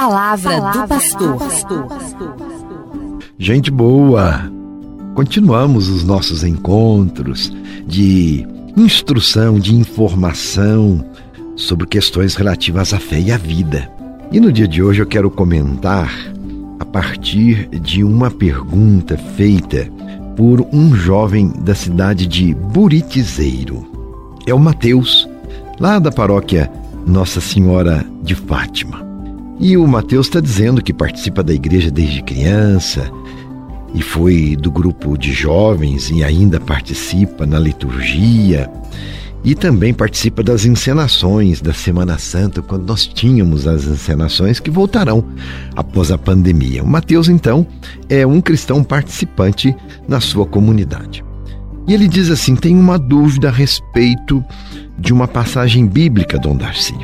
[0.00, 1.86] palavra, palavra do pastor.
[3.38, 4.50] Gente boa,
[5.14, 7.52] continuamos os nossos encontros
[7.86, 8.46] de
[8.78, 11.04] instrução, de informação
[11.54, 13.90] sobre questões relativas à fé e à vida.
[14.32, 16.10] E no dia de hoje eu quero comentar
[16.78, 19.86] a partir de uma pergunta feita
[20.34, 23.86] por um jovem da cidade de Buritizeiro.
[24.46, 25.28] É o Mateus,
[25.78, 26.72] lá da paróquia
[27.06, 29.09] Nossa Senhora de Fátima.
[29.60, 33.12] E o Mateus está dizendo que participa da igreja desde criança
[33.94, 38.70] e foi do grupo de jovens e ainda participa na liturgia
[39.44, 45.22] e também participa das encenações da Semana Santa, quando nós tínhamos as encenações que voltarão
[45.76, 46.82] após a pandemia.
[46.82, 47.66] O Mateus, então,
[48.08, 49.76] é um cristão participante
[50.08, 51.22] na sua comunidade.
[51.86, 54.42] E ele diz assim: tem uma dúvida a respeito
[54.98, 56.94] de uma passagem bíblica, Dom Darcy.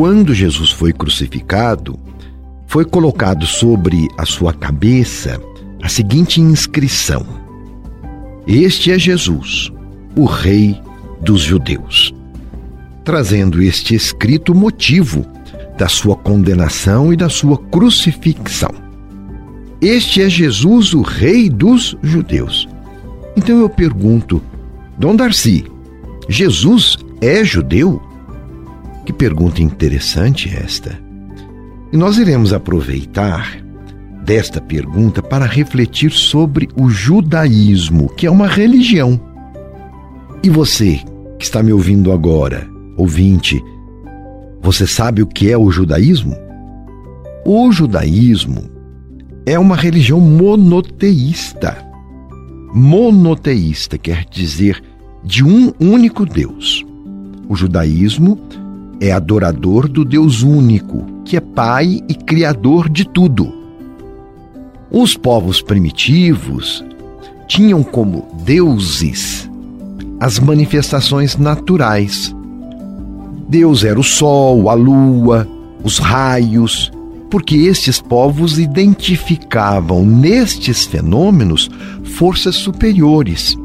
[0.00, 2.00] Quando Jesus foi crucificado,
[2.66, 5.38] foi colocado sobre a sua cabeça
[5.82, 7.22] a seguinte inscrição:
[8.46, 9.70] Este é Jesus,
[10.16, 10.80] o Rei
[11.20, 12.14] dos judeus,
[13.04, 15.22] trazendo este escrito motivo
[15.76, 18.72] da sua condenação e da sua crucifixão.
[19.82, 22.66] Este é Jesus, o Rei dos judeus.
[23.36, 24.42] Então eu pergunto,
[24.96, 25.66] Dom Darcy,
[26.26, 28.09] Jesus é judeu?
[29.10, 30.96] Que pergunta interessante esta.
[31.92, 33.60] E nós iremos aproveitar
[34.24, 39.20] desta pergunta para refletir sobre o judaísmo, que é uma religião.
[40.44, 41.00] E você
[41.40, 43.60] que está me ouvindo agora, ouvinte,
[44.62, 46.36] você sabe o que é o judaísmo?
[47.44, 48.70] O judaísmo
[49.44, 51.84] é uma religião monoteísta.
[52.72, 54.80] Monoteísta quer dizer
[55.24, 56.86] de um único Deus.
[57.48, 58.38] O judaísmo
[59.00, 63.52] é adorador do Deus único, que é Pai e Criador de tudo.
[64.90, 66.84] Os povos primitivos
[67.48, 69.48] tinham como deuses
[70.20, 72.34] as manifestações naturais.
[73.48, 75.48] Deus era o sol, a lua,
[75.82, 76.92] os raios,
[77.30, 81.70] porque estes povos identificavam nestes fenômenos
[82.04, 83.56] forças superiores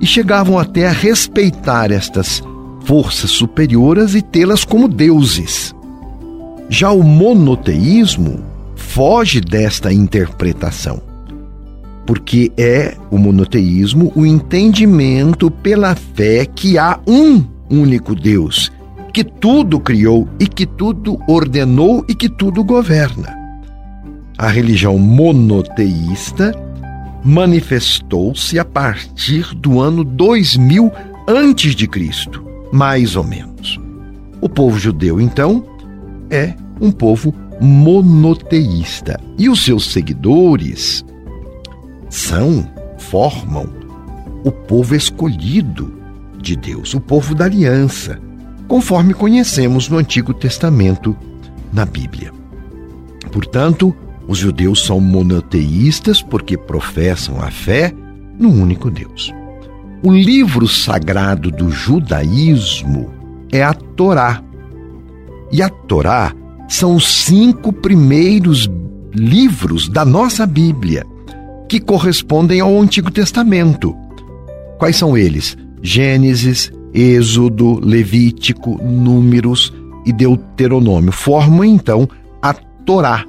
[0.00, 2.42] e chegavam até a respeitar estas
[2.88, 5.74] forças superiores e tê-las como deuses.
[6.70, 8.40] Já o monoteísmo
[8.74, 11.02] foge desta interpretação
[12.06, 18.72] porque é o monoteísmo o entendimento pela fé que há um único Deus,
[19.12, 23.36] que tudo criou e que tudo ordenou e que tudo governa.
[24.38, 26.54] A religião monoteísta
[27.22, 30.90] manifestou-se a partir do ano 2000
[31.28, 33.80] antes de Cristo, mais ou menos.
[34.40, 35.64] O povo judeu, então,
[36.30, 41.04] é um povo monoteísta e os seus seguidores
[42.08, 42.68] são,
[42.98, 43.68] formam
[44.44, 45.92] o povo escolhido
[46.40, 48.20] de Deus, o povo da aliança,
[48.68, 51.16] conforme conhecemos no Antigo Testamento,
[51.72, 52.32] na Bíblia.
[53.32, 53.94] Portanto,
[54.26, 57.92] os judeus são monoteístas porque professam a fé
[58.38, 59.32] no único Deus.
[60.00, 63.10] O livro sagrado do judaísmo
[63.50, 64.40] é a Torá.
[65.50, 66.32] E a Torá
[66.68, 68.70] são os cinco primeiros
[69.12, 71.04] livros da nossa Bíblia
[71.68, 73.94] que correspondem ao Antigo Testamento.
[74.78, 75.56] Quais são eles?
[75.82, 79.74] Gênesis, Êxodo, Levítico, Números
[80.06, 81.10] e Deuteronômio.
[81.10, 82.08] Formam então
[82.40, 83.24] a Torá,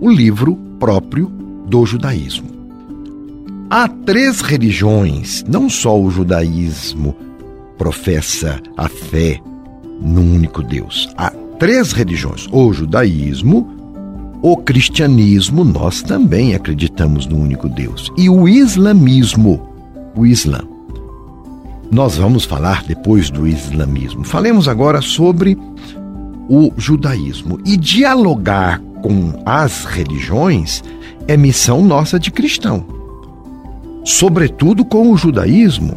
[0.00, 1.26] o livro próprio
[1.66, 2.53] do judaísmo.
[3.70, 7.16] Há três religiões, não só o judaísmo
[7.78, 9.40] professa a fé
[10.00, 11.08] num único Deus.
[11.16, 13.68] Há três religiões: o judaísmo,
[14.42, 18.12] o cristianismo, nós também acreditamos no único Deus.
[18.16, 19.66] E o islamismo,
[20.14, 20.60] o Islã.
[21.90, 24.24] Nós vamos falar depois do islamismo.
[24.24, 25.56] Falemos agora sobre
[26.48, 27.60] o judaísmo.
[27.64, 30.82] E dialogar com as religiões
[31.28, 33.03] é missão nossa de cristão.
[34.04, 35.96] Sobretudo com o judaísmo,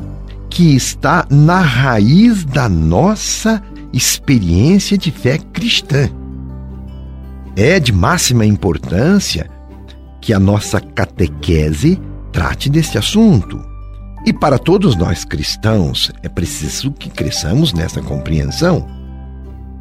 [0.49, 3.61] que está na raiz da nossa
[3.91, 6.09] experiência de fé cristã.
[7.55, 9.49] É de máxima importância
[10.21, 11.99] que a nossa catequese
[12.31, 13.59] trate desse assunto.
[14.25, 18.87] E para todos nós cristãos, é preciso que cresçamos nessa compreensão.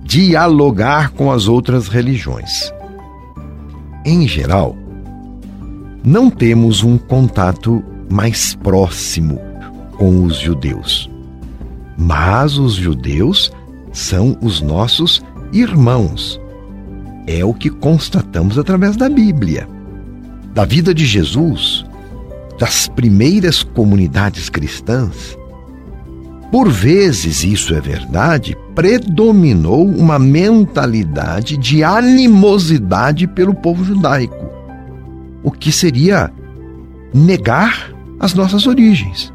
[0.03, 2.73] Dialogar com as outras religiões.
[4.05, 4.77] Em geral,
[6.05, 9.41] não temos um contato mais próximo
[9.97, 11.11] com os judeus.
[11.97, 13.53] Mas os judeus
[13.93, 15.23] são os nossos
[15.53, 16.41] irmãos
[17.27, 19.69] é o que constatamos através da Bíblia.
[20.55, 21.85] Da vida de Jesus,
[22.59, 25.37] das primeiras comunidades cristãs,
[26.51, 34.49] por vezes, isso é verdade, predominou uma mentalidade de animosidade pelo povo judaico,
[35.43, 36.33] o que seria
[37.13, 39.33] negar as nossas origens.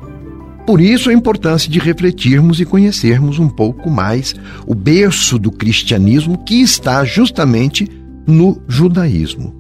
[0.66, 4.36] Por isso a importância de refletirmos e conhecermos um pouco mais
[4.66, 7.90] o berço do cristianismo que está justamente
[8.28, 9.56] no judaísmo.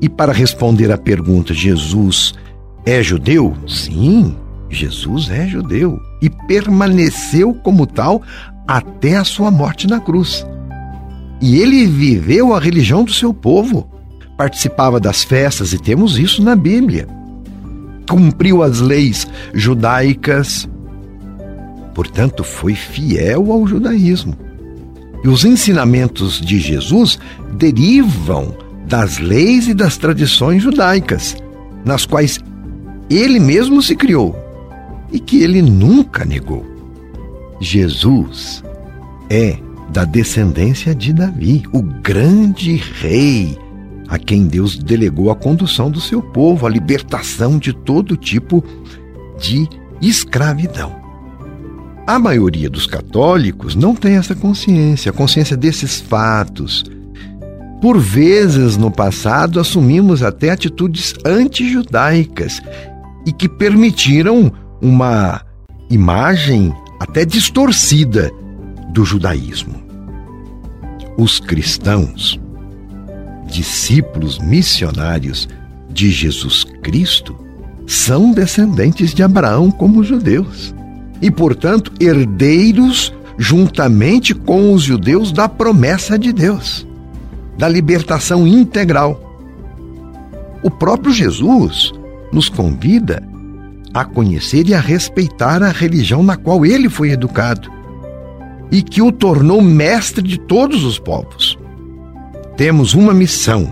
[0.00, 2.34] E para responder à pergunta: Jesus
[2.84, 3.54] é judeu?
[3.66, 4.34] Sim,
[4.70, 8.22] Jesus é judeu e permaneceu como tal
[8.66, 10.44] até a sua morte na cruz.
[11.40, 13.90] E ele viveu a religião do seu povo,
[14.36, 17.06] participava das festas, e temos isso na Bíblia.
[18.08, 20.68] Cumpriu as leis judaicas,
[21.94, 24.36] portanto, foi fiel ao judaísmo.
[25.24, 27.18] E os ensinamentos de Jesus
[27.54, 28.54] derivam
[28.86, 31.36] das leis e das tradições judaicas,
[31.84, 32.38] nas quais
[33.10, 34.36] ele mesmo se criou
[35.12, 36.64] e que ele nunca negou.
[37.60, 38.62] Jesus
[39.30, 39.58] é
[39.88, 43.56] da descendência de Davi, o grande rei,
[44.08, 48.64] a quem Deus delegou a condução do seu povo, a libertação de todo tipo
[49.38, 49.68] de
[50.00, 50.94] escravidão.
[52.06, 56.84] A maioria dos católicos não tem essa consciência, a consciência desses fatos.
[57.80, 62.62] Por vezes no passado assumimos até atitudes antijudaicas
[63.26, 65.42] e que permitiram uma
[65.90, 68.30] imagem até distorcida
[68.92, 69.84] do judaísmo.
[71.18, 72.40] Os cristãos,
[73.46, 75.48] discípulos missionários
[75.90, 77.36] de Jesus Cristo,
[77.86, 80.74] são descendentes de Abraão como judeus
[81.22, 86.86] e, portanto, herdeiros juntamente com os judeus da promessa de Deus,
[87.56, 89.22] da libertação integral.
[90.62, 91.92] O próprio Jesus
[92.32, 93.22] nos convida
[93.94, 97.70] a conhecer e a respeitar a religião na qual ele foi educado
[98.70, 101.45] e que o tornou mestre de todos os povos.
[102.56, 103.70] Temos uma missão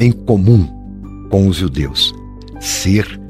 [0.00, 0.66] em comum
[1.30, 2.12] com os judeus:
[2.58, 3.20] ser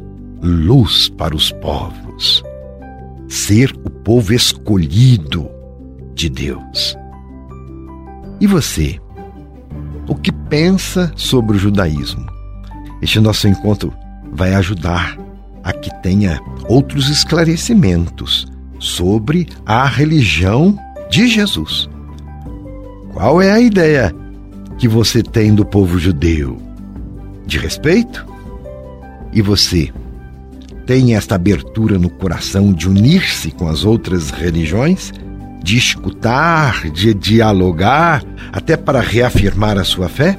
[0.40, 2.42] luz para os povos,
[3.28, 5.50] ser o povo escolhido
[6.14, 6.96] de Deus.
[8.40, 8.98] E você?
[10.08, 12.24] O que pensa sobre o judaísmo?
[13.02, 13.92] Este nosso encontro
[14.32, 15.18] vai ajudar
[15.62, 16.40] a que tenha
[16.70, 18.46] outros esclarecimentos
[18.78, 20.78] sobre a religião
[21.10, 21.86] de Jesus.
[23.12, 24.14] Qual é a ideia
[24.78, 26.60] que você tem do povo judeu?
[27.46, 28.26] De respeito?
[29.32, 29.92] E você
[30.84, 35.12] tem esta abertura no coração de unir-se com as outras religiões?
[35.62, 40.38] De escutar, de dialogar, até para reafirmar a sua fé?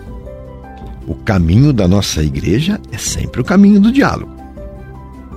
[1.06, 4.36] O caminho da nossa igreja é sempre o caminho do diálogo.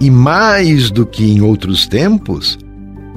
[0.01, 2.59] E mais do que em outros tempos,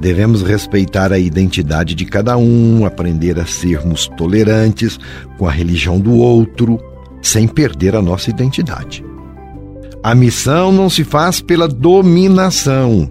[0.04, 5.00] devemos respeitar a identidade de cada um, aprender a sermos tolerantes
[5.38, 6.78] com a religião do outro,
[7.22, 9.02] sem perder a nossa identidade.
[10.02, 13.10] A missão não se faz pela dominação,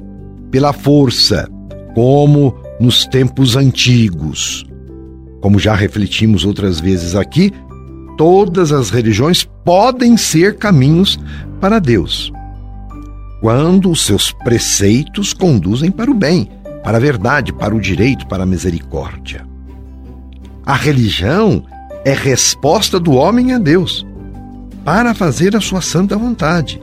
[0.51, 1.50] pela força,
[1.95, 4.63] como nos tempos antigos.
[5.42, 7.51] Como já refletimos outras vezes aqui,
[8.19, 11.19] todas as religiões podem ser caminhos
[11.59, 12.31] para Deus
[13.44, 16.47] quando os seus preceitos conduzem para o bem,
[16.83, 19.47] para a verdade, para o direito, para a misericórdia.
[20.66, 21.63] A religião
[22.06, 24.06] é resposta do homem a Deus
[24.83, 26.81] para fazer a sua santa vontade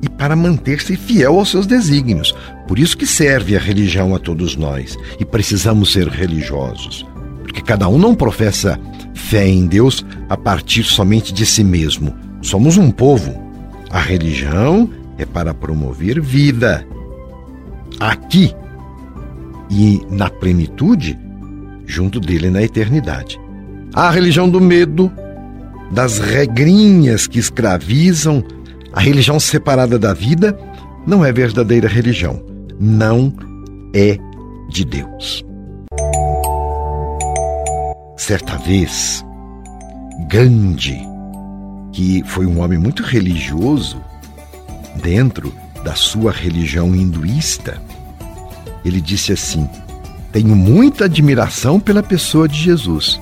[0.00, 2.34] e para manter-se fiel aos seus desígnios.
[2.68, 7.04] Por isso que serve a religião a todos nós e precisamos ser religiosos,
[7.42, 8.78] porque cada um não professa
[9.14, 12.14] fé em Deus a partir somente de si mesmo.
[12.42, 13.42] Somos um povo.
[13.90, 16.86] A religião é para promover vida
[18.00, 18.54] aqui
[19.70, 21.18] e na plenitude
[21.86, 23.38] junto dele na eternidade.
[23.94, 25.10] A religião do medo,
[25.90, 28.42] das regrinhas que escravizam,
[28.92, 30.58] a religião separada da vida,
[31.06, 32.42] não é verdadeira religião,
[32.80, 33.32] não
[33.94, 34.18] é
[34.68, 35.44] de Deus.
[38.16, 39.24] Certa vez,
[40.30, 41.00] Gandhi,
[41.92, 44.00] que foi um homem muito religioso,
[45.02, 45.52] dentro
[45.84, 47.80] da sua religião hinduísta,
[48.84, 49.68] ele disse assim:
[50.32, 53.20] Tenho muita admiração pela pessoa de Jesus,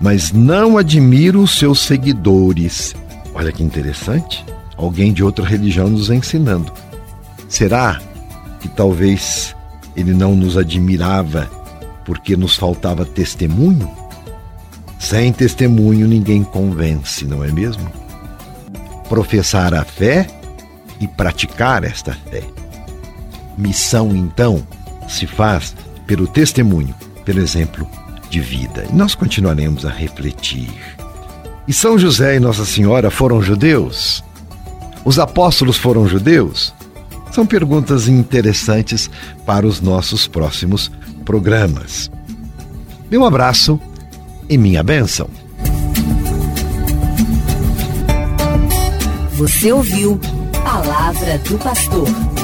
[0.00, 2.94] mas não admiro os seus seguidores.
[3.34, 4.44] Olha que interessante.
[4.76, 6.72] Alguém de outra religião nos ensinando.
[7.48, 8.00] Será
[8.60, 9.54] que talvez
[9.96, 11.50] ele não nos admirava
[12.04, 13.90] porque nos faltava testemunho?
[14.98, 17.90] Sem testemunho ninguém convence, não é mesmo?
[19.08, 20.26] Professar a fé
[21.00, 22.42] e praticar esta fé.
[23.56, 24.64] Missão, então,
[25.08, 25.74] se faz
[26.06, 27.88] pelo testemunho, pelo exemplo
[28.30, 28.86] de vida.
[28.90, 30.70] E nós continuaremos a refletir.
[31.66, 34.22] E São José e Nossa Senhora foram judeus?
[35.04, 36.74] Os apóstolos foram judeus?
[37.30, 39.10] São perguntas interessantes
[39.44, 40.90] para os nossos próximos
[41.24, 42.10] programas.
[43.10, 43.80] Meu abraço
[44.48, 45.28] e minha bênção.
[49.32, 50.18] Você ouviu
[50.64, 52.37] Palavra do Pastor.